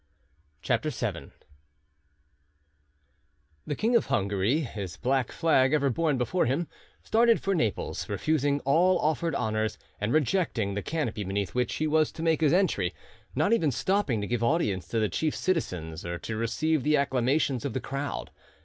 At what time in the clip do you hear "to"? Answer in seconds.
12.13-12.23, 14.21-14.27, 14.87-14.97, 16.17-16.35